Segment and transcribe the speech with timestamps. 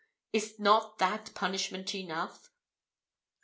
[0.33, 2.49] Is not that punishment enough?